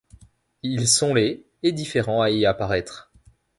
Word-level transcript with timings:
Ils 0.63 0.87
sont 0.87 1.13
les 1.13 1.45
et 1.61 1.71
différents 1.71 2.23
à 2.23 2.31
y 2.31 2.43
apparaître. 2.47 3.11